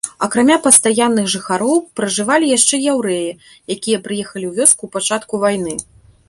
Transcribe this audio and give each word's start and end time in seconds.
Акрамя 0.27 0.55
пастаянных 0.67 1.27
жыхароў, 1.33 1.75
пражывалі 1.99 2.49
яшчэ 2.57 2.75
яўрэі, 2.95 3.37
якія 3.77 3.97
прыехалі 4.09 4.45
ў 4.47 4.53
вёску 4.63 4.81
ў 4.85 4.91
пачатку 4.97 5.33
вайны. 5.47 5.73